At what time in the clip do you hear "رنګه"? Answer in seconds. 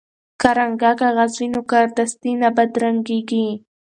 0.57-0.91